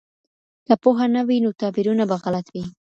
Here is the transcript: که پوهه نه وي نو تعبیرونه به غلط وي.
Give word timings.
که 0.67 0.73
پوهه 0.83 1.05
نه 1.15 1.21
وي 1.27 1.37
نو 1.43 1.49
تعبیرونه 1.61 2.03
به 2.09 2.15
غلط 2.23 2.47
وي. 2.53 2.63